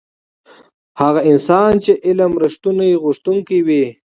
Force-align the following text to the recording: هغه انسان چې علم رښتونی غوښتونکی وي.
هغه 1.01 1.21
انسان 1.31 1.71
چې 1.83 1.91
علم 2.05 2.31
رښتونی 2.43 2.91
غوښتونکی 3.03 3.59
وي. 3.67 3.83